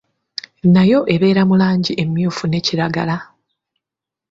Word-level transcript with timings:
Nayo 0.73 0.99
ebeera 1.13 1.41
mu 1.49 1.55
langi 1.61 1.91
emmyufu 2.03 2.43
ne 2.47 2.59
kiragala. 2.65 3.15